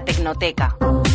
[0.00, 1.07] Tecnoteca.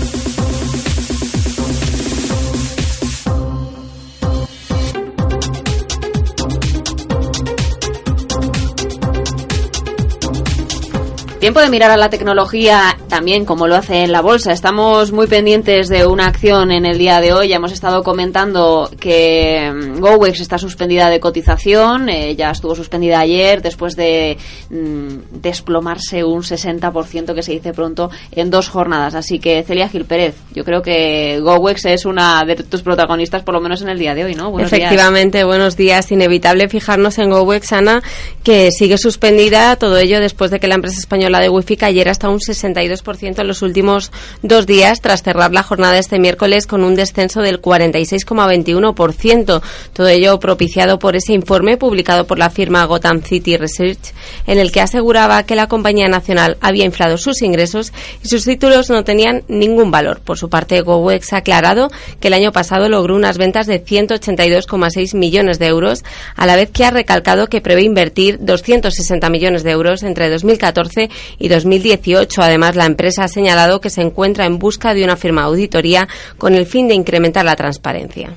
[11.44, 14.54] Tiempo de mirar a la tecnología también como lo hace en la bolsa.
[14.54, 17.50] Estamos muy pendientes de una acción en el día de hoy.
[17.50, 22.08] Ya hemos estado comentando que mm, GoWex está suspendida de cotización.
[22.08, 24.38] Eh, ya estuvo suspendida ayer después de
[24.70, 29.14] mm, desplomarse un 60% que se dice pronto en dos jornadas.
[29.14, 33.54] Así que Celia Gil Pérez, yo creo que GoWex es una de tus protagonistas por
[33.54, 34.50] lo menos en el día de hoy, ¿no?
[34.50, 36.10] Buenos Efectivamente, buenos días.
[36.10, 38.02] Inevitable fijarnos en GoWex, Ana,
[38.44, 39.76] que sigue suspendida.
[39.76, 43.40] Todo ello después de que la empresa española la de Wi-Fi cayera hasta un 62%
[43.40, 47.62] en los últimos dos días tras cerrar la jornada este miércoles con un descenso del
[47.62, 49.62] 46,21%.
[49.92, 54.14] Todo ello propiciado por ese informe publicado por la firma Gotham City Research
[54.48, 57.92] en el que aseguraba que la compañía nacional había inflado sus ingresos
[58.24, 60.22] y sus títulos no tenían ningún valor.
[60.22, 65.18] Por su parte, GoWex ha aclarado que el año pasado logró unas ventas de 182,6
[65.18, 66.04] millones de euros,
[66.36, 71.10] a la vez que ha recalcado que prevé invertir 260 millones de euros entre 2014
[71.38, 72.42] y 2018.
[72.42, 76.08] Además, la empresa ha señalado que se encuentra en busca de una firma auditoría
[76.38, 78.34] con el fin de incrementar la transparencia.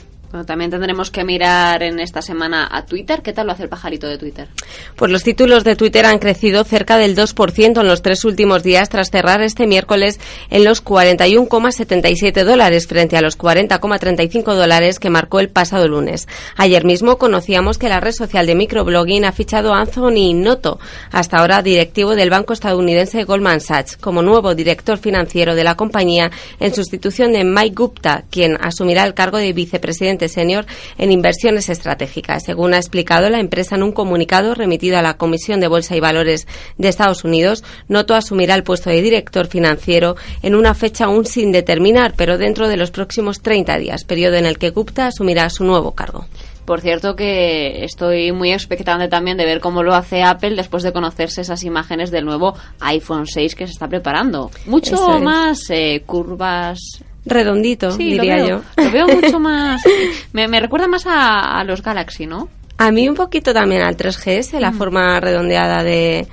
[0.47, 3.23] También tendremos que mirar en esta semana a Twitter.
[3.23, 4.49] ¿Qué tal lo hace el pajarito de Twitter?
[4.97, 8.89] Pues los títulos de Twitter han crecido cerca del 2% en los tres últimos días
[8.89, 15.41] tras cerrar este miércoles en los 41,77 dólares frente a los 40,35 dólares que marcó
[15.41, 16.27] el pasado lunes.
[16.57, 20.79] Ayer mismo conocíamos que la red social de microblogging ha fichado a Anthony Noto,
[21.13, 26.31] hasta ahora directivo del banco estadounidense Goldman Sachs, como nuevo director financiero de la compañía
[26.59, 30.67] en sustitución de Mike Gupta, quien asumirá el cargo de vicepresidente senior
[30.99, 32.45] en inversiones estratégicas.
[32.45, 36.01] Según ha explicado la empresa en un comunicado remitido a la Comisión de Bolsa y
[36.01, 36.47] Valores
[36.79, 41.53] de Estados Unidos, Noto asumirá el puesto de director financiero en una fecha aún sin
[41.53, 45.65] determinar, pero dentro de los próximos 30 días, periodo en el que Gupta asumirá su
[45.65, 46.27] nuevo cargo.
[46.67, 50.93] Por cierto que estoy muy expectante también de ver cómo lo hace Apple después de
[50.93, 54.51] conocerse esas imágenes del nuevo iPhone 6 que se está preparando.
[54.67, 58.63] Mucho más eh, curvas redondito, diría yo.
[58.77, 59.83] Lo veo mucho más.
[60.33, 62.49] Me, recuerda más a, los Galaxy, ¿no?
[62.79, 64.79] A mí un poquito también al 3GS, la mm.
[64.79, 66.27] forma redondeada de,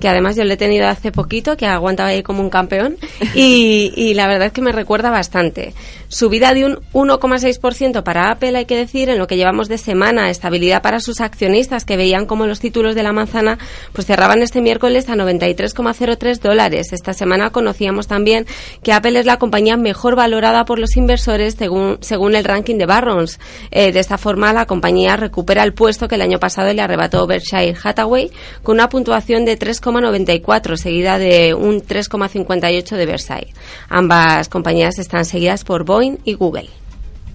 [0.00, 2.96] que además yo le he tenido hace poquito, que aguantaba ahí como un campeón,
[3.34, 5.74] y, y, la verdad es que me recuerda bastante.
[6.08, 10.28] Subida de un 1,6% para Apple, hay que decir, en lo que llevamos de semana.
[10.28, 13.58] Estabilidad para sus accionistas, que veían como los títulos de la manzana
[13.92, 16.92] pues cerraban este miércoles a 93,03 dólares.
[16.92, 18.46] Esta semana conocíamos también
[18.82, 22.86] que Apple es la compañía mejor valorada por los inversores según, según el ranking de
[22.86, 23.38] Barrons.
[23.70, 27.26] Eh, de esta forma, la compañía recupera el puesto que el año pasado le arrebató
[27.26, 28.30] Berkshire Hathaway
[28.62, 29.56] con una puntuación de
[29.92, 33.54] 3,94, seguida de un 3,58 de Versailles.
[33.88, 36.68] Ambas compañías están seguidas por Boeing y Google.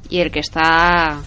[0.09, 1.21] Y el que está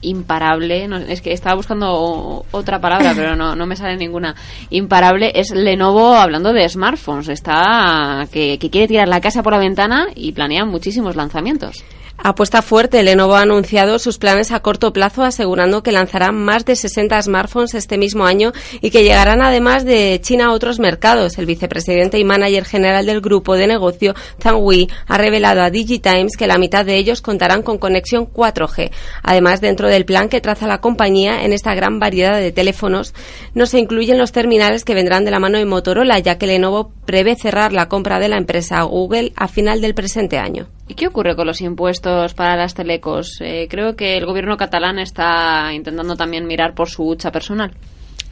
[0.00, 4.34] imparable, es que estaba buscando otra palabra, pero no, no me sale ninguna.
[4.70, 7.28] Imparable es Lenovo hablando de smartphones.
[7.28, 11.84] Está que, que quiere tirar la casa por la ventana y planea muchísimos lanzamientos.
[12.16, 16.74] Apuesta fuerte, Lenovo ha anunciado sus planes a corto plazo, asegurando que lanzará más de
[16.74, 21.36] 60 smartphones este mismo año y que llegarán además de China a otros mercados.
[21.36, 26.38] El vicepresidente y manager general del grupo de negocio, Zhang Wei, ha revelado a DigiTimes
[26.38, 28.90] que la mitad de ellos contarán con conexión 4G.
[29.22, 33.12] Además, dentro del plan que traza la compañía en esta gran variedad de teléfonos,
[33.52, 36.90] no se incluyen los terminales que vendrán de la mano de Motorola, ya que Lenovo
[37.04, 40.68] prevé cerrar la compra de la empresa Google a final del presente año.
[40.86, 43.38] ¿Y qué ocurre con los impuestos para las telecos?
[43.40, 47.72] Eh, creo que el gobierno catalán está intentando también mirar por su hucha personal.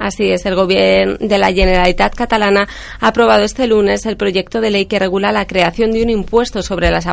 [0.02, 2.66] Así es, el Gobierno de la Generalitat catalana
[2.98, 6.60] ha aprobado este lunes el proyecto de ley que regula la creación de un impuesto
[6.60, 7.06] sobre las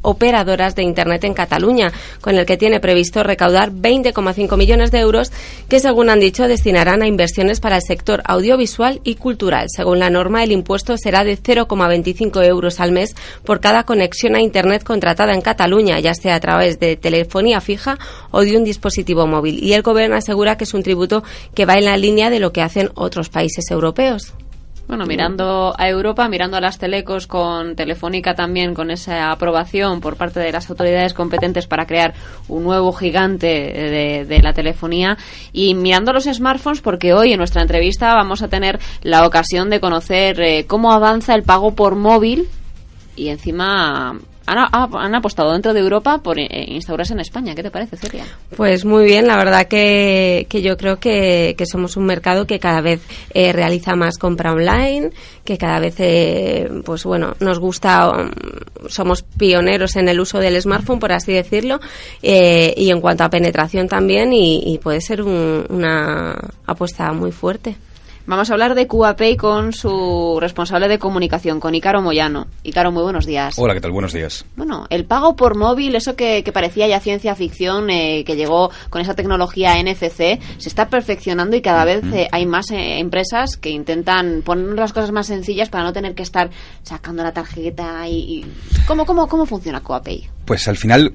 [0.00, 1.92] operadoras de Internet en Cataluña,
[2.22, 5.30] con el que tiene previsto recaudar 20,5 millones de euros
[5.68, 9.66] que, según han dicho, destinarán a inversiones para el sector audiovisual y cultural.
[9.68, 13.14] Según la norma, el impuesto será de 0,25 euros al mes
[13.44, 17.98] por cada conexión a Internet contratada en Cataluña, ya sea a través de telefonía fija
[18.30, 19.62] o de un dispositivo móvil.
[19.62, 21.22] Y el Gobierno asegura que es un tributo
[21.54, 24.32] que va en la línea de lo que hacen otros países europeos.
[24.90, 30.16] Bueno, mirando a Europa, mirando a las telecos con Telefónica también, con esa aprobación por
[30.16, 32.12] parte de las autoridades competentes para crear
[32.48, 35.16] un nuevo gigante de, la telefonía
[35.52, 39.78] y mirando los smartphones porque hoy en nuestra entrevista vamos a tener la ocasión de
[39.78, 42.48] conocer eh, cómo avanza el pago por móvil
[43.14, 44.18] y encima
[44.50, 47.54] han, apostado dentro de Europa por eh, instaurarse en España.
[47.54, 48.24] ¿Qué te parece, Celia?
[48.56, 52.58] Pues muy bien, la verdad que, que yo creo que, que, somos un mercado que
[52.58, 53.00] cada vez
[53.32, 55.10] eh, realiza más compra online,
[55.44, 58.30] que cada vez, eh, pues bueno, nos gusta, um,
[58.88, 61.80] somos pioneros en el uso del smartphone, por así decirlo,
[62.22, 66.36] y en cuanto a penetración también, y, y puede ser un, una
[66.66, 67.76] apuesta muy fuerte.
[68.30, 72.46] Vamos a hablar de QAPay con su responsable de comunicación, con Icaro Moyano.
[72.62, 73.58] Icaro, muy buenos días.
[73.58, 73.90] Hola, ¿qué tal?
[73.90, 74.44] Buenos días.
[74.54, 79.02] Bueno, el pago por móvil, eso que, parecía ya ciencia ficción, eh, que llegó con
[79.02, 83.70] esa tecnología NFC, se está perfeccionando y cada vez eh, hay más eh, empresas que
[83.70, 86.50] intentan poner las cosas más sencillas para no tener que estar
[86.84, 88.46] sacando la tarjeta y...
[88.86, 90.30] ¿Cómo, cómo, cómo funciona QAPay?
[90.44, 91.12] Pues al final...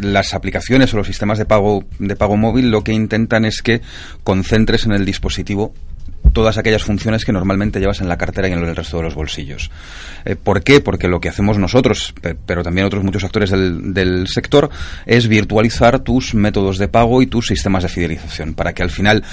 [0.00, 3.82] Las aplicaciones o los sistemas de pago de pago móvil lo que intentan es que
[4.24, 5.74] concentres en el dispositivo
[6.32, 9.14] todas aquellas funciones que normalmente llevas en la cartera y en el resto de los
[9.14, 9.70] bolsillos.
[10.24, 10.80] Eh, ¿Por qué?
[10.80, 12.14] Porque lo que hacemos nosotros,
[12.46, 14.70] pero también otros muchos actores del, del, sector,
[15.06, 19.24] es virtualizar tus métodos de pago y tus sistemas de fidelización, para que al final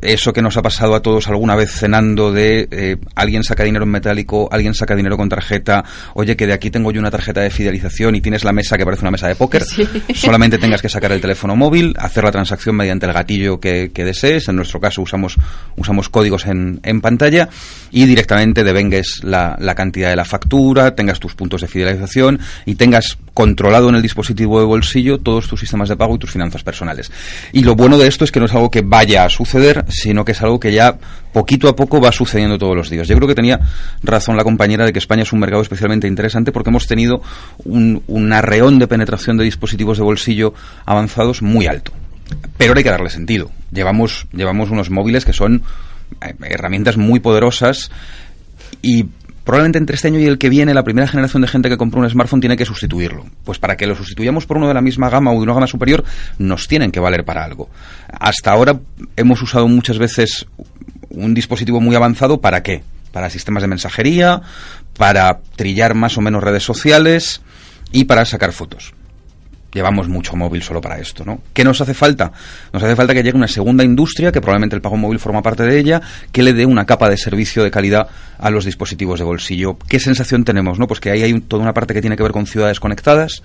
[0.00, 3.84] eso que nos ha pasado a todos alguna vez cenando de eh, alguien saca dinero
[3.84, 5.84] en metálico, alguien saca dinero con tarjeta,
[6.14, 8.84] oye que de aquí tengo yo una tarjeta de fidelización y tienes la mesa que
[8.84, 9.64] parece una mesa de póker,
[10.14, 14.04] solamente tengas que sacar el teléfono móvil, hacer la transacción mediante el gatillo que, que
[14.04, 15.36] desees, en nuestro caso usamos,
[15.76, 17.48] usamos códigos en, pantalla
[17.90, 23.18] y directamente devengues la, cantidad de la factura, tengas tus puntos de fidelización y tengas
[23.34, 27.12] controlado en el dispositivo de bolsillo todos tus sistemas de pago y tus finanzas personales.
[27.52, 30.24] Y lo bueno de esto es que no es algo que vaya a suceder, sino
[30.24, 30.98] que es algo que ya
[31.32, 33.06] poquito a poco va sucediendo todos los días.
[33.06, 33.60] Yo creo que tenía
[34.02, 37.22] razón la compañera de que España es un mercado especialmente interesante porque hemos tenido
[37.64, 40.54] un, arreón de penetración de dispositivos de bolsillo
[40.84, 41.92] avanzados muy alto.
[42.56, 43.50] Pero hay que darle sentido.
[43.72, 45.62] Llevamos, llevamos unos móviles que son
[46.20, 47.90] herramientas muy poderosas
[48.82, 49.06] y
[49.44, 52.00] probablemente entre este año y el que viene la primera generación de gente que compra
[52.00, 53.24] un smartphone tiene que sustituirlo.
[53.44, 55.66] Pues para que lo sustituyamos por uno de la misma gama o de una gama
[55.66, 56.04] superior,
[56.38, 57.70] nos tienen que valer para algo.
[58.08, 58.78] Hasta ahora
[59.16, 60.46] hemos usado muchas veces
[61.08, 62.82] un dispositivo muy avanzado para qué?
[63.10, 64.42] Para sistemas de mensajería,
[64.98, 67.40] para trillar más o menos redes sociales
[67.90, 68.92] y para sacar fotos
[69.78, 71.40] llevamos mucho móvil solo para esto, ¿no?
[71.52, 72.32] ¿Qué nos hace falta?
[72.72, 75.62] Nos hace falta que llegue una segunda industria, que probablemente el pago móvil forma parte
[75.62, 76.02] de ella,
[76.32, 78.08] que le dé una capa de servicio de calidad
[78.38, 79.78] a los dispositivos de bolsillo.
[79.88, 80.86] ¿Qué sensación tenemos, no?
[80.86, 83.42] Pues que ahí hay toda una parte que tiene que ver con ciudades conectadas,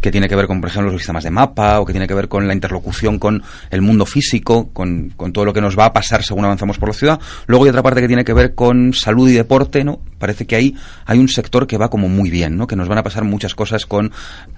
[0.00, 2.14] que tiene que ver con, por ejemplo, los sistemas de mapa, o que tiene que
[2.14, 5.92] ver con la interlocución con el mundo físico, con, todo lo que nos va a
[5.92, 7.20] pasar según avanzamos por la ciudad.
[7.46, 10.00] Luego hay otra parte que tiene que ver con salud y deporte, ¿no?
[10.18, 10.74] Parece que ahí
[11.04, 12.66] hay un sector que va como muy bien, ¿no?
[12.66, 14.12] Que nos van a pasar muchas cosas con...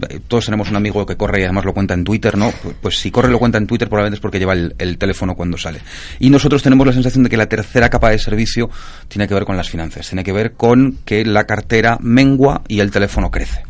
[0.08, 2.52] Eh, todos tenemos un amigo que corre y además lo cuenta en Twitter, ¿no?
[2.80, 5.80] Pues, si corre lo cuenta en Twitter probablemente es porque lleva el, teléfono cuando sale.
[6.18, 8.70] Y nosotros tenemos la sensación de que la tercera capa de servicio
[9.08, 12.80] tiene que ver con las finanzas, tiene que ver con que la cartera mengua y
[12.80, 13.62] el teléfono crece.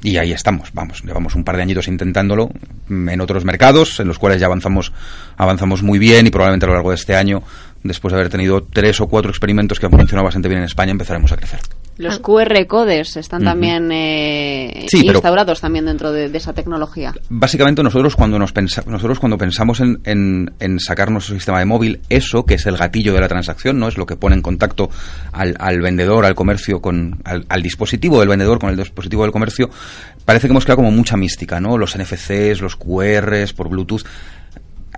[0.00, 2.50] Y ahí estamos, vamos, llevamos un par de añitos intentándolo
[2.88, 4.92] en otros mercados, en los cuales ya avanzamos,
[5.36, 7.42] avanzamos muy bien y probablemente a lo largo de este año,
[7.82, 10.92] después de haber tenido tres o cuatro experimentos que han funcionado bastante bien en España,
[10.92, 11.60] empezaremos a crecer.
[11.98, 12.22] Los ah.
[12.22, 17.12] QR codes están también eh, instaurados también dentro de, esa tecnología.
[17.28, 18.54] Básicamente nosotros cuando nos
[18.86, 23.12] nosotros cuando pensamos en, en, sacar nuestro sistema de móvil, eso que es el gatillo
[23.12, 24.90] de la transacción, no es lo que pone en contacto
[25.32, 29.68] al, al vendedor, al comercio con al, dispositivo del vendedor con el dispositivo del comercio,
[30.24, 31.76] parece que hemos creado como mucha mística, ¿no?
[31.76, 34.04] Los NFCs, los QRs por Bluetooth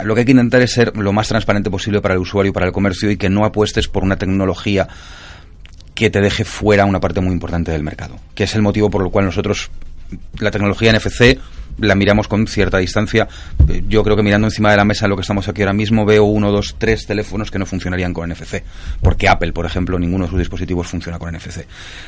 [0.05, 2.67] lo que hay que intentar es ser lo más transparente posible para el usuario para
[2.67, 4.89] el comercio y que no apuestes por una tecnología
[5.95, 9.05] que te deje fuera una parte muy importante del mercado, que es el motivo por
[9.05, 9.71] el cual nosotros
[10.39, 11.39] la tecnología NFC
[11.79, 13.29] la miramos con cierta distancia.
[13.89, 16.25] Yo creo que mirando encima de la mesa lo que estamos aquí ahora mismo veo
[16.25, 18.63] uno, dos, tres teléfonos que no funcionarían con NFC,
[19.01, 21.67] porque Apple, por ejemplo, ninguno de sus dispositivos funciona con NFC.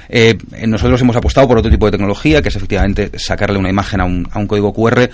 [0.09, 0.37] Eh,
[0.67, 4.05] nosotros hemos apostado por otro tipo de tecnología, que es efectivamente sacarle una imagen a
[4.05, 5.11] un código QR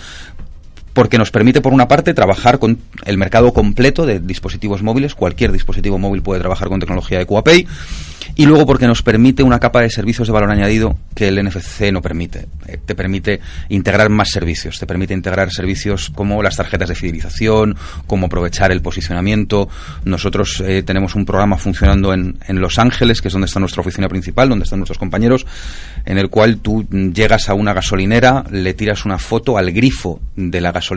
[0.99, 5.15] porque nos permite, por una parte, trabajar con el mercado completo de dispositivos móviles.
[5.15, 7.69] Cualquier dispositivo móvil puede trabajar con tecnología de QAPay
[8.35, 11.93] y luego porque nos permite una capa de servicios de valor añadido que el NFC
[11.93, 12.47] no permite.
[12.67, 17.77] Eh, te permite integrar más servicios, te permite integrar servicios como las tarjetas de fidelización,
[18.07, 19.69] como aprovechar el posicionamiento.
[20.05, 23.81] Nosotros eh, tenemos un programa funcionando en, en Los Ángeles, que es donde está nuestra
[23.81, 25.47] oficina principal, donde están nuestros compañeros,
[26.05, 30.61] en el cual tú llegas a una gasolinera, le tiras una foto al grifo de
[30.61, 30.88] la gasolinera,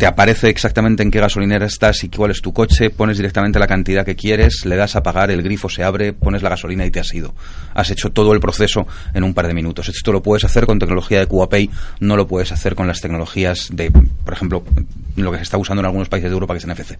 [0.00, 3.66] te aparece exactamente en qué gasolinera estás y cuál es tu coche, pones directamente la
[3.66, 6.90] cantidad que quieres, le das a pagar, el grifo se abre, pones la gasolina y
[6.90, 7.34] te has ido.
[7.74, 9.90] Has hecho todo el proceso en un par de minutos.
[9.90, 11.68] Esto lo puedes hacer con tecnología de QAPay,
[12.00, 14.64] no lo puedes hacer con las tecnologías de, por ejemplo,
[15.16, 16.98] lo que se está usando en algunos países de Europa, que es NFC.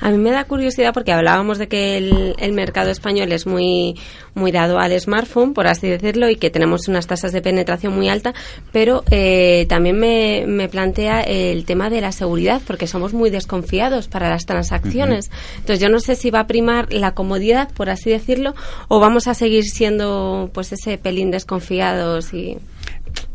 [0.00, 3.94] A mí me da curiosidad porque hablábamos de que el, mercado español es muy,
[4.34, 8.08] muy dado al smartphone, por así decirlo, y que tenemos unas tasas de penetración muy
[8.08, 8.34] altas,
[8.72, 14.08] pero eh, también me, me, plantea el tema de la seguridad, porque somos muy desconfiados
[14.08, 15.30] para las transacciones.
[15.56, 18.54] Entonces yo no sé si va a primar la comodidad, por así decirlo,
[18.88, 22.56] o vamos a seguir siendo pues ese pelín desconfiados y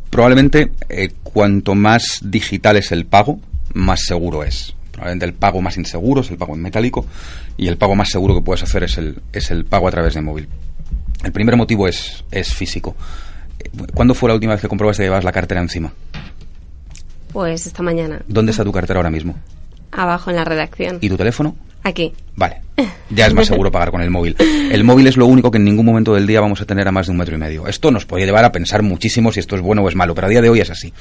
[0.09, 3.39] probablemente eh, cuanto más digital es el pago,
[3.73, 7.07] más seguro es probablemente el pago más inseguro es el pago en metálico
[7.57, 10.13] y el pago más seguro que puedes hacer es el, es el pago a través
[10.13, 10.47] de móvil.
[11.23, 12.95] El primer motivo es, es físico.
[13.95, 15.91] ¿Cuándo fue la última vez que comprobaste que llevabas la cartera encima?
[17.33, 18.21] Pues esta mañana.
[18.27, 19.35] ¿Dónde está tu cartera ahora mismo?
[19.91, 20.99] Abajo en la redacción.
[21.01, 21.55] ¿Y tu teléfono?
[21.83, 22.13] Aquí.
[22.35, 22.61] Vale.
[23.09, 24.35] Ya es más seguro pagar con el móvil.
[24.39, 26.91] El móvil es lo único que en ningún momento del día vamos a tener a
[26.91, 27.67] más de un metro y medio.
[27.67, 30.27] Esto nos puede llevar a pensar muchísimo si esto es bueno o es malo, pero
[30.27, 30.93] a día de hoy es así.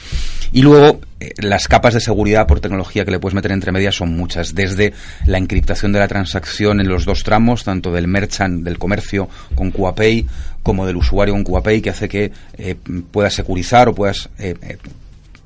[0.52, 3.94] Y luego, eh, las capas de seguridad por tecnología que le puedes meter entre medias
[3.94, 4.54] son muchas.
[4.54, 4.92] Desde
[5.24, 9.70] la encriptación de la transacción en los dos tramos, tanto del merchant, del comercio con
[9.70, 10.26] QAPay,
[10.62, 12.74] como del usuario con QAPay, que hace que eh,
[13.10, 14.56] puedas securizar o puedas eh,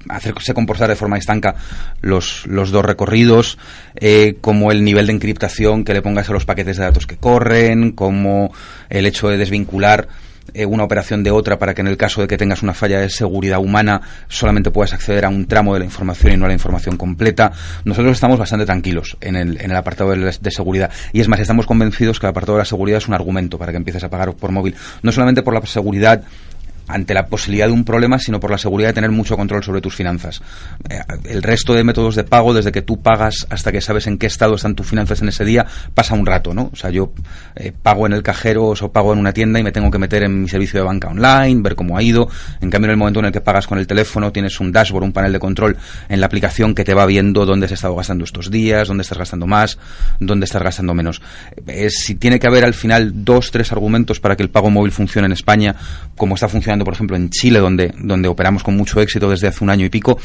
[0.08, 1.54] hacerse comportar de forma estanca
[2.00, 3.58] los, los dos recorridos,
[3.96, 7.16] eh, como el nivel de encriptación que le pongas a los paquetes de datos que
[7.16, 8.52] corren, como
[8.88, 10.08] el hecho de desvincular
[10.52, 13.00] eh, una operación de otra para que en el caso de que tengas una falla
[13.00, 16.48] de seguridad humana solamente puedas acceder a un tramo de la información y no a
[16.48, 17.50] la información completa.
[17.84, 21.40] Nosotros estamos bastante tranquilos en el, en el apartado de, de, seguridad y es más,
[21.40, 24.10] estamos convencidos que el apartado de la seguridad es un argumento para que empieces a
[24.10, 26.22] pagar por móvil, no solamente por la seguridad
[26.88, 29.80] ante la posibilidad de un problema, sino por la seguridad de tener mucho control sobre
[29.80, 30.42] tus finanzas.
[30.88, 34.18] Eh, el resto de métodos de pago, desde que tú pagas hasta que sabes en
[34.18, 36.70] qué estado están tus finanzas en ese día, pasa un rato, ¿no?
[36.72, 37.12] O sea, yo
[37.56, 40.24] eh, pago en el cajero o pago en una tienda y me tengo que meter
[40.24, 42.28] en mi servicio de banca online, ver cómo ha ido.
[42.60, 45.04] En cambio, en el momento en el que pagas con el teléfono, tienes un dashboard,
[45.04, 45.76] un panel de control
[46.08, 49.18] en la aplicación que te va viendo dónde has estado gastando estos días, dónde estás
[49.18, 49.78] gastando más,
[50.20, 51.22] dónde estás gastando menos.
[51.66, 54.92] Eh, si tiene que haber al final dos, tres argumentos para que el pago móvil
[54.92, 55.74] funcione en España,
[56.16, 59.62] como está funcionando por ejemplo, en Chile, donde, donde operamos con mucho éxito desde hace
[59.62, 60.18] un año y pico,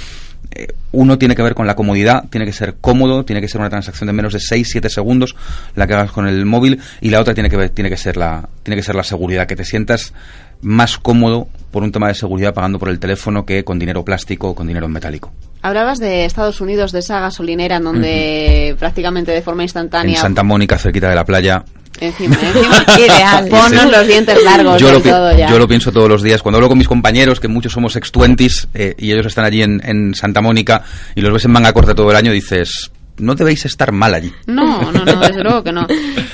[0.51, 3.61] eh, uno tiene que ver con la comodidad, tiene que ser cómodo, tiene que ser
[3.61, 5.35] una transacción de menos de 6-7 segundos
[5.75, 8.17] la que hagas con el móvil y la otra tiene que ver, tiene que ser
[8.17, 10.13] la tiene que ser la seguridad, que te sientas
[10.61, 14.49] más cómodo por un tema de seguridad pagando por el teléfono que con dinero plástico
[14.49, 15.31] o con dinero metálico.
[15.61, 20.15] Hablabas de Estados Unidos, de esa gasolinera en donde prácticamente de forma instantánea.
[20.15, 21.63] En Santa Mónica, cerquita de la playa,
[21.99, 22.85] Encima, encima.
[22.97, 23.47] Ideal.
[23.49, 25.49] Ponnos los dientes largos yo lo, todo ya.
[25.49, 26.41] Yo lo pienso todos los días.
[26.41, 29.81] Cuando hablo con mis compañeros, que muchos somos ex-twenties, eh, y ellos están allí en,
[29.83, 30.83] en, Santa Mónica,
[31.15, 34.31] y los ves en manga corta todo el año, dices, no debéis estar mal allí.
[34.47, 35.85] No, no, no, desde luego que no.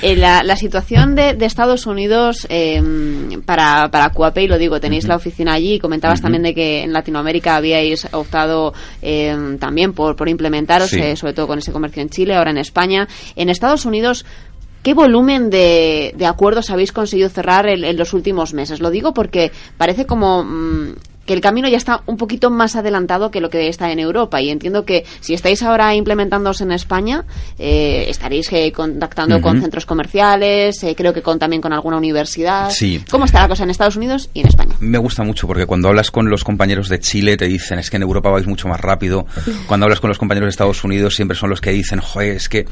[0.02, 2.80] Eh, la, la, situación de, de, Estados Unidos eh,
[3.44, 5.10] para, para y lo digo, tenéis uh -huh.
[5.10, 6.22] la oficina allí, comentabas uh -huh.
[6.22, 11.16] también de que en Latinoamérica habíais optado eh, también por, por implementaros, sí.
[11.16, 13.08] sobre todo con ese comercio en Chile, ahora en España.
[13.34, 14.24] En Estados Unidos,
[14.86, 18.78] ¿Qué volumen de, de, acuerdos habéis conseguido cerrar en, en, los últimos meses?
[18.78, 20.92] Lo digo porque parece como mmm,
[21.26, 24.40] que el camino ya está un poquito más adelantado que lo que está en Europa
[24.40, 27.24] y entiendo que si estáis ahora implementándose en España
[27.58, 29.42] eh, estaréis eh, contactando uh -huh.
[29.42, 32.70] con centros comerciales, eh, creo que con, también con alguna universidad.
[32.70, 33.02] Sí.
[33.10, 34.76] ¿Cómo está la cosa en Estados Unidos y en España?
[34.78, 37.96] Me gusta mucho porque cuando hablas con los compañeros de Chile te dicen es que
[37.96, 39.26] en Europa vais mucho más rápido.
[39.66, 42.48] Cuando hablas con los compañeros de Estados Unidos siempre son los que dicen, joder, es
[42.48, 42.66] que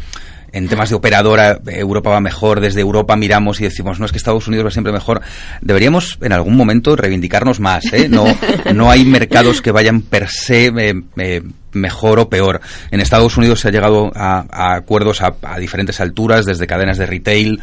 [0.54, 4.18] en temas de operadora Europa va mejor, desde Europa miramos y decimos, no es que
[4.18, 5.20] Estados Unidos va siempre mejor.
[5.60, 8.08] Deberíamos en algún momento reivindicarnos más, ¿eh?
[8.08, 8.24] No,
[8.74, 11.42] no hay mercados que vayan per se eh, eh,
[11.72, 12.60] mejor o peor.
[12.92, 16.98] En Estados Unidos se ha llegado a, a acuerdos a, a, diferentes alturas, desde cadenas
[16.98, 17.60] de retail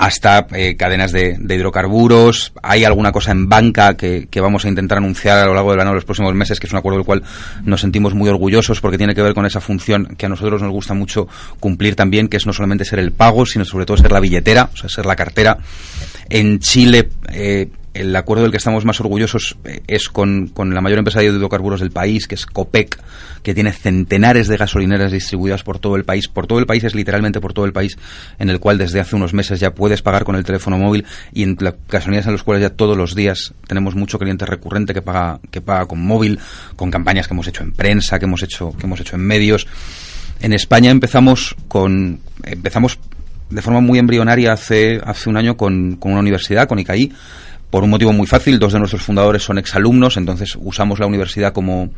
[0.00, 2.54] hasta eh, cadenas de, de, hidrocarburos.
[2.62, 5.76] Hay alguna cosa en banca que, que, vamos a intentar anunciar a lo largo del
[5.76, 7.22] verano de los próximos meses, que es un acuerdo del cual
[7.64, 10.70] nos sentimos muy orgullosos porque tiene que ver con esa función que a nosotros nos
[10.72, 11.28] gusta mucho
[11.60, 14.70] cumplir también, que es no solamente ser el pago, sino sobre todo ser la billetera,
[14.72, 15.58] o sea, ser la cartera.
[16.30, 20.80] En Chile, eh, el acuerdo del que estamos más orgullosos eh, es con, con, la
[20.80, 23.00] mayor empresa de hidrocarburos del país, que es COPEC,
[23.42, 26.28] que tiene centenares de gasolineras distribuidas por todo el país.
[26.28, 27.98] Por todo el país es literalmente por todo el país,
[28.38, 31.42] en el cual desde hace unos meses ya puedes pagar con el teléfono móvil y
[31.42, 35.02] en las gasolineras en las cuales ya todos los días tenemos mucho cliente recurrente que
[35.02, 36.38] paga, que paga con móvil,
[36.76, 39.66] con campañas que hemos hecho en prensa, que hemos hecho, que hemos hecho en medios.
[40.40, 42.98] En España empezamos con, empezamos
[43.50, 47.12] de forma muy embrionaria hace, hace un año con, con una universidad, con ICAI,
[47.70, 48.58] por un motivo muy fácil.
[48.58, 51.90] Dos de nuestros fundadores son exalumnos, entonces usamos la universidad como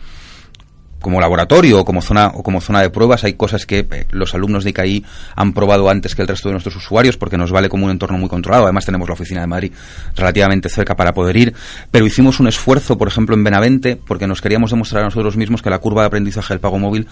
[1.02, 4.35] como laboratorio o como zona o como zona de pruebas hay cosas que eh, los
[4.35, 7.69] alumnos de ICAI han probado antes que el resto de nuestros usuarios porque nos vale
[7.69, 9.73] como un entorno muy controlado además tenemos la oficina de Madrid
[10.14, 11.55] relativamente cerca para poder ir
[11.91, 15.61] pero hicimos un esfuerzo por ejemplo en Benavente porque nos queríamos demostrar a nosotros mismos
[15.61, 17.09] que la curva de aprendizaje del pago móvil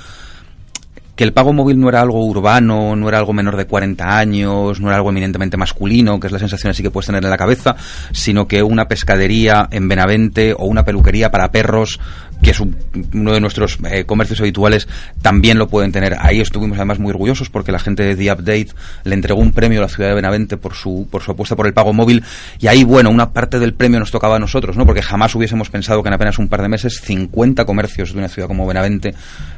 [1.21, 4.81] que el pago móvil no era algo urbano, no era algo menor de 40 años,
[4.81, 7.37] no era algo eminentemente masculino, que es la sensación así que puedes tener en la
[7.37, 7.77] cabeza,
[8.11, 12.01] sino que una pescadería en Benavente o una peluquería para perros,
[12.43, 14.89] que es uno de nuestros eh, comercios habituales,
[15.21, 16.17] también lo pueden tener.
[16.19, 18.69] Ahí estuvimos además muy orgullosos porque la gente de The Update
[19.05, 21.67] le entregó un premio a la ciudad de Benavente por su, por su apuesta por
[21.67, 22.25] el pago móvil
[22.61, 24.87] y ahí, bueno, una parte del premio nos tocaba a nosotros, ¿no?
[24.87, 28.29] Porque jamás hubiésemos pensado que en apenas un par de meses 50 comercios de una
[28.29, 29.13] ciudad como Benavente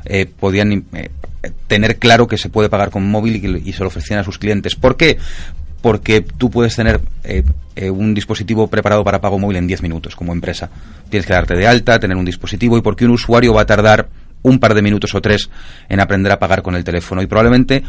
[0.04, 1.09] eh, podían eh,
[1.66, 4.75] tener claro que se puede pagar con móvil y, se lo ofrecían a sus clientes.
[4.75, 5.18] ¿Por qué?
[5.80, 7.42] Porque tú puedes tener eh,
[7.75, 10.70] eh, un dispositivo preparado para pago móvil en 10 minutos como empresa.
[11.08, 14.08] Tienes que darte de alta, tener un dispositivo y porque un usuario va a tardar
[14.42, 15.50] un par de minutos o tres
[15.88, 17.22] en aprender a pagar con el teléfono.
[17.22, 17.82] Y probablemente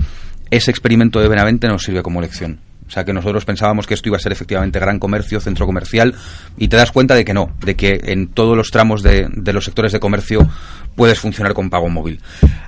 [0.49, 2.59] ese experimento de Benavente nos sirve como lección.
[2.93, 6.13] Sea que nosotros pensábamos que esto iba a ser efectivamente gran comercio, centro comercial,
[6.57, 9.51] y te das cuenta de que no, de que en todos los tramos de, de
[9.51, 10.47] los sectores de comercio
[10.95, 12.21] puedes funcionar con pago móvil.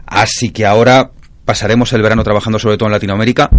[0.08, 1.12] Así que ahora
[1.46, 3.51] pasaremos el verano trabajando sobre todo en Latinoamérica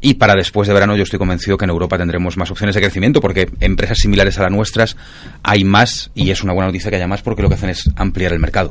[0.00, 2.80] y para después de verano yo estoy convencido que en Europa tendremos más opciones de
[2.80, 4.96] crecimiento porque empresas similares a las nuestras
[5.42, 7.90] hay más y es una buena noticia que haya más porque lo que hacen es
[7.96, 8.70] ampliar el mercado.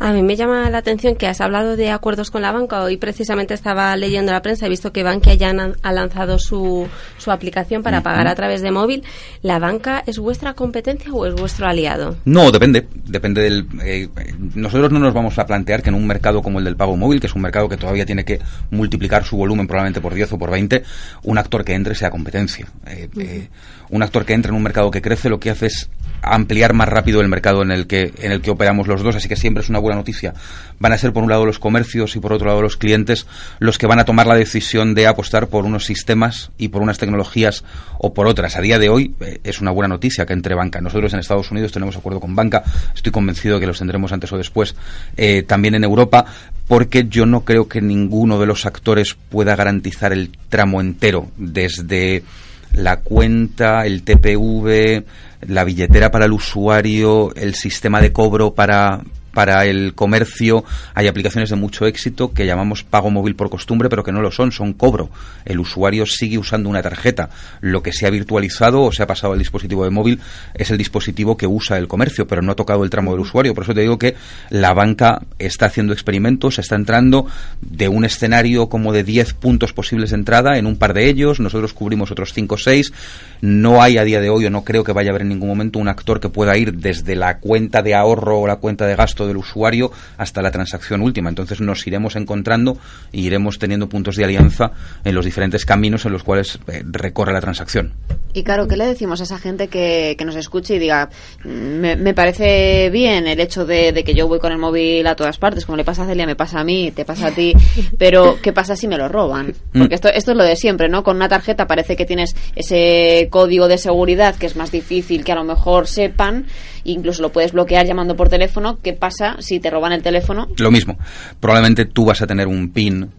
[0.00, 2.82] A mí me llama la atención que has hablado de acuerdos con la banca.
[2.82, 7.30] Hoy precisamente estaba leyendo la prensa, he visto que Bankia ya ha lanzado su, su
[7.30, 9.04] aplicación para pagar a través de móvil.
[9.42, 12.16] ¿La banca es vuestra competencia o es vuestro aliado?
[12.24, 12.88] No, depende.
[13.06, 13.66] Depende del.
[13.84, 14.08] Eh,
[14.54, 17.20] nosotros no nos vamos a plantear que en un mercado como el del pago móvil,
[17.20, 20.38] que es un mercado que todavía tiene que multiplicar su volumen probablemente por 10 o
[20.38, 20.82] por 20,
[21.22, 22.66] un actor que entre sea competencia.
[22.86, 23.48] Eh, eh,
[23.90, 25.88] un actor que entre en un mercado que crece lo que hace es
[26.22, 29.28] ampliar más rápido el mercado en el que en el que operamos los dos, así
[29.28, 30.34] que siempre es una buena noticia.
[30.80, 33.26] Van a ser por un lado los comercios y por otro lado los clientes
[33.58, 36.98] los que van a tomar la decisión de apostar por unos sistemas y por unas
[36.98, 37.64] tecnologías
[37.98, 38.56] o por otras.
[38.56, 40.80] A día de hoy eh, es una buena noticia que entre banca.
[40.80, 44.32] Nosotros en Estados Unidos tenemos acuerdo con banca, estoy convencido de que los tendremos antes
[44.32, 44.74] o después
[45.16, 46.24] eh, también en Europa,
[46.66, 52.24] porque yo no creo que ninguno de los actores pueda garantizar el tramo entero desde
[52.72, 55.04] la cuenta, el TPV,
[55.48, 59.02] la billetera para el usuario, el sistema de cobro para,
[59.34, 64.02] para el comercio hay aplicaciones de mucho éxito que llamamos pago móvil por costumbre, pero
[64.02, 65.10] que no lo son, son cobro.
[65.44, 67.30] El usuario sigue usando una tarjeta.
[67.60, 70.20] Lo que se ha virtualizado o se ha pasado al dispositivo de móvil
[70.54, 73.54] es el dispositivo que usa el comercio, pero no ha tocado el tramo del usuario.
[73.54, 74.14] Por eso te digo que
[74.50, 77.26] la banca está haciendo experimentos, está entrando
[77.60, 81.40] de un escenario como de 10 puntos posibles de entrada en un par de ellos.
[81.40, 82.92] Nosotros cubrimos otros 5 o 6.
[83.40, 85.48] No hay a día de hoy, o no creo que vaya a haber en ningún
[85.48, 88.96] momento, un actor que pueda ir desde la cuenta de ahorro o la cuenta de
[88.96, 91.28] gasto del usuario hasta la transacción última.
[91.28, 92.78] Entonces nos iremos encontrando
[93.12, 94.72] y iremos teniendo puntos de alianza
[95.04, 97.92] en los diferentes caminos en los cuales eh, recorre la transacción.
[98.32, 101.08] Y claro, ¿qué le decimos a esa gente que, nos escuche y diga,
[101.44, 105.38] me, me parece bien el hecho de, que yo voy con el móvil a todas
[105.38, 107.54] partes, como le pasa a Celia, me pasa a mí, te pasa a ti,
[107.98, 109.54] pero ¿qué pasa si me lo roban?
[109.72, 109.78] Mm.
[109.78, 111.04] Porque esto, esto es lo de siempre, ¿no?
[111.04, 115.30] Con una tarjeta parece que tienes ese código de seguridad que es más difícil que
[115.30, 116.46] a lo mejor sepan,
[116.84, 118.78] incluso lo puedes bloquear llamando por teléfono.
[118.82, 120.48] ¿Qué pasa si te roban el teléfono?
[120.58, 120.98] Lo mismo.
[121.40, 123.10] Probablemente tú vas a tener un PIN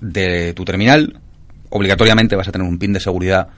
[0.00, 1.18] de tu terminal,
[1.70, 3.48] obligatoriamente vas a tener un PIN de seguridad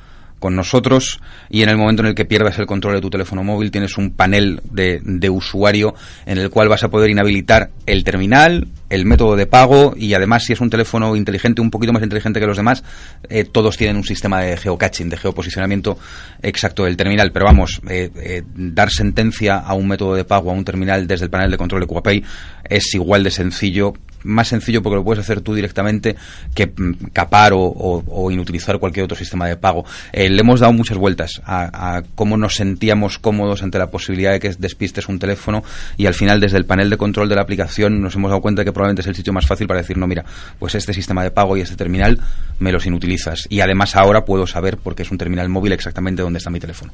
[0.46, 1.18] con nosotros
[1.50, 3.98] y en el momento en el que pierdas el control de tu teléfono móvil tienes
[3.98, 5.92] un panel de, usuario
[6.24, 10.44] en el cual vas a poder inhabilitar el terminal, el método de pago y además
[10.44, 12.84] si es un teléfono inteligente, un poquito más inteligente que los demás,
[13.28, 15.98] eh, todos tienen un sistema de geocaching, de geoposicionamiento
[16.42, 17.32] exacto del terminal.
[17.32, 21.24] Pero vamos, eh, eh, dar sentencia a un método de pago, a un terminal desde
[21.24, 22.22] el panel de control de QuaPay
[22.70, 23.94] es igual de sencillo
[24.26, 26.16] más sencillo porque lo puedes hacer tú directamente
[26.54, 29.84] que mm, capar o, inutilizar cualquier otro sistema de pago.
[30.12, 34.40] Eh, le hemos dado muchas vueltas a, cómo nos sentíamos cómodos ante la posibilidad de
[34.40, 35.62] que despistes un teléfono
[35.96, 38.64] y al final desde el panel de control de la aplicación nos hemos dado cuenta
[38.64, 40.24] que probablemente es el sitio más fácil para decir, no, mira,
[40.58, 42.18] pues este sistema de pago y este terminal
[42.58, 43.46] me los inutilizas.
[43.48, 46.92] Y además ahora puedo saber, porque es un terminal móvil, exactamente dónde está mi teléfono.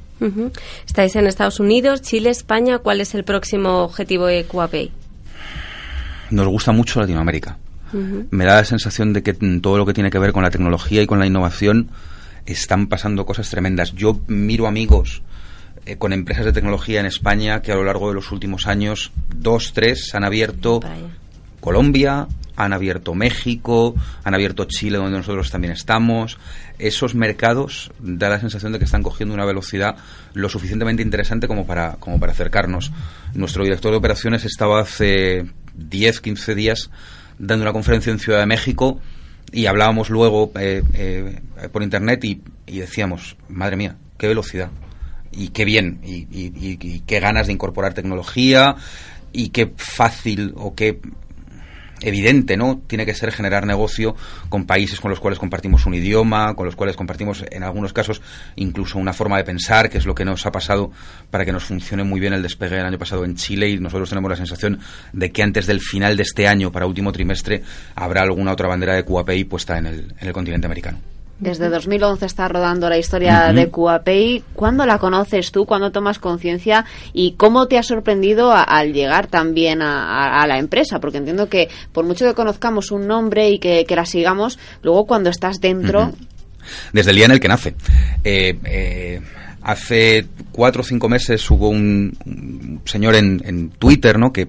[0.87, 2.79] Estáis en Estados Unidos, Chile, España.
[2.79, 4.91] ¿Cuál es el próximo objetivo de QuaPay?
[6.33, 7.59] Nos gusta mucho Latinoamérica.
[8.31, 11.03] Me da la sensación de que todo lo que tiene que ver con la tecnología
[11.03, 11.91] y con la innovación
[12.47, 13.93] están pasando cosas tremendas.
[13.93, 15.23] Yo miro amigos
[15.85, 19.13] eh, con empresas de tecnología en España que a lo largo de los últimos años,
[19.35, 20.81] dos, tres, han abierto
[21.61, 26.39] Colombia, han abierto México, han abierto Chile, donde nosotros también estamos.
[26.79, 29.97] Esos mercados da la sensación de que están cogiendo una velocidad
[30.35, 32.93] lo suficientemente interesante como para, como para acercarnos.
[33.35, 36.91] Nuestro director de operaciones estaba hace 10, 15 días
[37.39, 39.01] dando una conferencia en Ciudad de México
[39.53, 41.41] y hablábamos luego eh, eh,
[41.73, 44.71] por internet y, decíamos, madre mía, qué velocidad
[45.33, 48.77] y qué bien y- y qué ganas de incorporar tecnología
[49.33, 51.01] y qué fácil o qué
[52.03, 52.81] evidente, ¿no?
[52.87, 54.15] Tiene que ser generar negocio
[54.49, 58.23] con países con los cuales compartimos un idioma, con los cuales compartimos en algunos casos
[58.57, 60.91] incluso una forma de pensar, que es lo que nos ha pasado
[61.31, 64.09] para que nos funcione muy bien el despegue el año pasado en Chile y nosotros
[64.09, 64.81] tenemos la sensación
[65.13, 67.63] de que antes del final de este año, para último trimestre,
[67.95, 71.12] habrá alguna otra bandera de QAPI puesta en el, en el continente americano.
[71.43, 74.45] Desde 2011 está rodando la historia de QAPI.
[74.55, 75.65] ¿Cuándo la conoces tú?
[75.67, 76.85] ¿Cuándo tomas conciencia?
[77.13, 81.01] ¿Y cómo te ha sorprendido a- al llegar también a, a- a la empresa?
[81.01, 85.05] Porque entiendo que por mucho que conozcamos un nombre y que, que la sigamos, luego
[85.05, 86.13] cuando estás dentro...
[86.93, 87.75] Desde el día en el que nace.
[88.23, 89.21] Eh, eh,
[89.63, 94.33] hace cuatro o cinco meses hubo un, señor en, en Twitter, ¿no?
[94.33, 94.49] Que,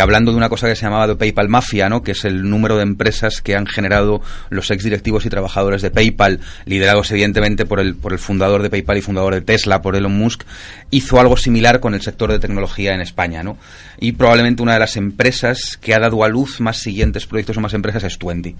[0.00, 2.02] hablando de una cosa que se llamaba de PayPal Mafia, ¿no?
[2.02, 5.90] Que es el número de empresas que han generado los ex directivos y trabajadores de
[5.90, 9.96] PayPal, liderados evidentemente por el, por el fundador de PayPal y fundador de Tesla, por
[9.96, 10.42] Elon Musk,
[10.90, 13.56] hizo algo similar con el sector de tecnología en España, ¿no?
[13.98, 17.60] Y probablemente una de las empresas que ha dado a luz más siguientes proyectos o
[17.60, 18.54] más empresas es Twenty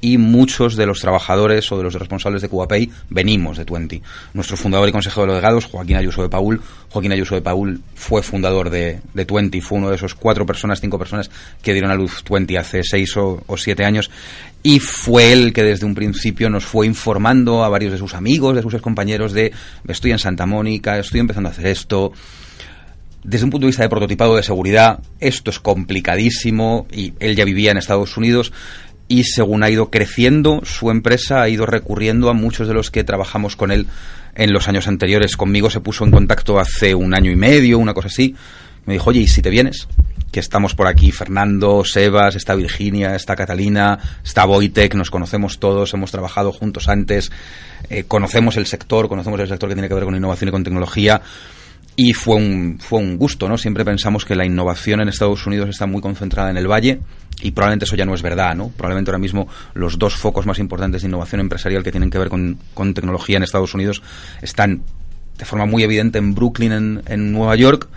[0.00, 4.02] y muchos de los trabajadores o de los responsables de QAPay venimos de Twenty.
[4.34, 8.22] Nuestro fundador y consejero de delegados, Joaquín Ayuso de Paul, Joaquín Ayuso de Paul fue
[8.22, 11.30] fundador de, de Twenty, fue uno de esos cuatro personas, cinco personas
[11.62, 14.10] que dieron a luz Twenty hace seis o, o siete años
[14.62, 18.54] y fue él que desde un principio nos fue informando a varios de sus amigos,
[18.54, 19.52] de sus compañeros de
[19.86, 22.12] estoy en Santa Mónica, estoy empezando a hacer esto,
[23.22, 27.44] desde un punto de vista de prototipado de seguridad, esto es complicadísimo y él ya
[27.44, 28.52] vivía en Estados Unidos
[29.08, 33.04] y según ha ido creciendo su empresa ha ido recurriendo a muchos de los que
[33.04, 33.86] trabajamos con él
[34.34, 35.36] en los años anteriores.
[35.36, 38.36] Conmigo se puso en contacto hace un año y medio, una cosa así.
[38.86, 39.88] Me dijo, oye, ¿y si te vienes?
[40.30, 45.92] Que estamos por aquí, Fernando, Sebas, está Virginia, está Catalina, está Boitec, nos conocemos todos,
[45.94, 47.32] hemos trabajado juntos antes,
[47.90, 50.64] eh, conocemos el sector, conocemos el sector que tiene que ver con innovación y con
[50.64, 51.20] tecnología
[51.96, 53.58] y fue un, fue un gusto, ¿no?
[53.58, 57.00] Siempre pensamos que la innovación en Estados Unidos está muy concentrada en el Valle
[57.42, 58.68] y probablemente eso ya no es verdad, ¿no?
[58.70, 62.28] Probablemente ahora mismo los dos focos más importantes de innovación empresarial que tienen que ver
[62.28, 64.02] con, con tecnología en Estados Unidos
[64.42, 64.82] están
[65.38, 67.88] de forma muy evidente en Brooklyn, en, en Nueva York,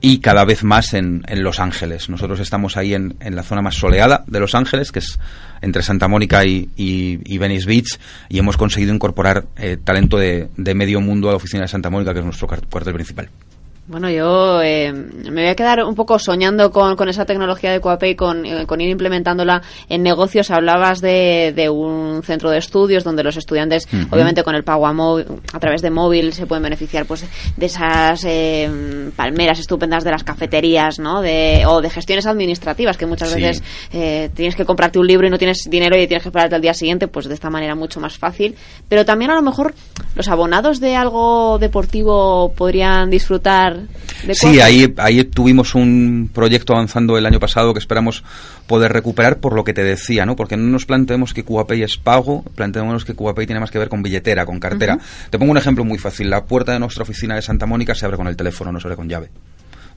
[0.00, 2.10] y cada vez más en, en Los Ángeles.
[2.10, 5.18] Nosotros estamos ahí en, en la zona más soleada de Los Ángeles, que es
[5.62, 10.74] entre Santa Mónica y, y- Venice Beach, y hemos conseguido incorporar eh, talento de, de
[10.74, 13.30] medio mundo a la oficina de Santa Mónica, que es nuestro cuartel principal.
[13.86, 17.80] Bueno, yo eh, me voy a quedar un poco soñando con, con esa tecnología de
[17.80, 20.50] Coapay, con, eh, con ir implementándola en negocios.
[20.50, 24.94] Hablabas de, de un centro de estudios donde los estudiantes, obviamente con el pago a,
[24.94, 27.26] móvil, a través de móvil, se pueden beneficiar pues
[27.58, 31.20] de esas eh, palmeras estupendas de las cafeterías, ¿no?
[31.20, 33.40] De, o de gestiones administrativas, que muchas Sí.
[33.42, 36.54] veces eh, tienes que comprarte un libro y no tienes dinero y tienes que esperarte
[36.54, 38.54] al día siguiente, pues de esta manera mucho más fácil.
[38.88, 39.74] Pero también a lo mejor
[40.16, 43.73] los abonados de algo deportivo podrían disfrutar
[44.26, 48.24] de Sí, ahí, ahí tuvimos un proyecto avanzando el año pasado que esperamos
[48.66, 50.36] poder recuperar por lo que te decía, ¿no?
[50.36, 53.88] Porque no nos planteemos que QAPay es pago, planteémonos que QAPay tiene más que ver
[53.88, 54.98] con billetera, con cartera.
[55.30, 56.30] Te pongo un ejemplo muy fácil.
[56.30, 58.86] La puerta de nuestra oficina de Santa Mónica se abre con el teléfono, no se
[58.88, 59.30] abre con llave.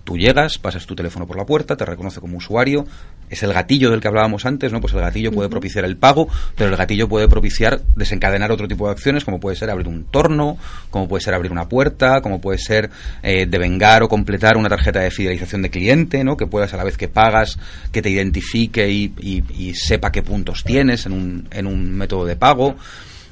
[0.08, 2.86] Tú llegas, pasas tu teléfono por la puerta, te reconoce como usuario,
[3.30, 4.80] es el gatillo del que hablábamos antes, ¿no?
[4.80, 8.86] Pues el gatillo puede propiciar el pago, pero el gatillo puede propiciar desencadenar otro tipo
[8.86, 10.58] de acciones, como puede ser abrir un torno,
[10.92, 12.90] como puede ser abrir una puerta, como puede ser
[13.22, 16.38] eh, devengar o completar una tarjeta de fidelización de cliente, ¿no?
[16.38, 17.60] Que puedas a la vez que pagas,
[17.92, 22.26] que te identifique y, y- y sepa qué puntos tienes en un, en un método
[22.26, 22.78] de pago.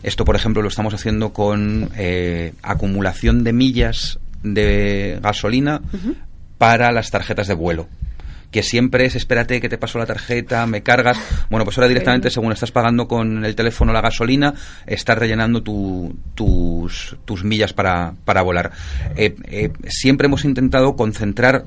[0.04, 5.80] Esto, por ejemplo, lo estamos haciendo con eh, acumulación de millas de gasolina
[6.66, 7.88] para las tarjetas de vuelo.
[8.50, 11.16] Que siempre es, espérate que te paso la tarjeta, me cargas.
[11.52, 14.56] Bueno, pues ahora directamente, según estás pagando con el teléfono la gasolina,
[14.88, 18.72] estás rellenando tu- tus, tus millas para, para volar.
[19.16, 21.66] Eh, eh, siempre hemos intentado concentrar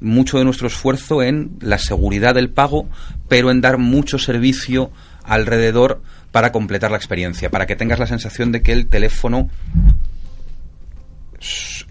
[0.00, 2.88] mucho de nuestro esfuerzo en la seguridad del pago,
[3.28, 4.90] pero en dar mucho servicio
[5.22, 9.48] alrededor para completar la experiencia, para que tengas la sensación de que el teléfono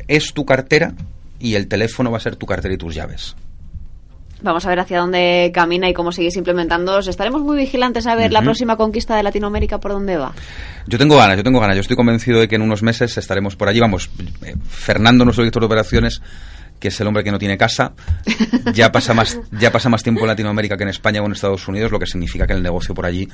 [0.07, 0.93] es tu cartera
[1.39, 3.35] y el teléfono va a ser tu cartera y tus llaves.
[4.41, 6.99] Vamos a ver hacia dónde camina y cómo seguís implementando.
[6.99, 10.33] Estaremos muy vigilantes a ver la próxima conquista de Latinoamérica por dónde va.
[10.87, 11.75] Yo tengo ganas, yo tengo ganas.
[11.75, 13.81] Yo estoy convencido de que en unos meses estaremos por allí.
[13.81, 14.09] Vamos,
[14.45, 16.21] eh, Fernando, nuestro director de operaciones,
[16.79, 17.93] que es el hombre que no tiene casa,
[18.73, 21.67] ya pasa más, ya pasa más tiempo en Latinoamérica que en España o en Estados
[21.67, 23.27] Unidos, lo que significa que el negocio por allí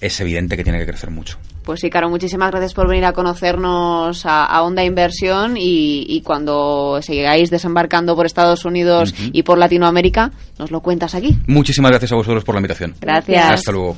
[0.00, 1.38] es evidente que tiene que crecer mucho.
[1.64, 6.22] Pues sí, Caro, muchísimas gracias por venir a conocernos a, a Onda Inversión y, y
[6.22, 11.36] cuando sigáis desembarcando por Estados Unidos y por Latinoamérica, nos lo cuentas aquí.
[11.46, 12.94] Muchísimas gracias a vosotros por la invitación.
[13.00, 13.50] Gracias.
[13.50, 13.96] Hasta luego.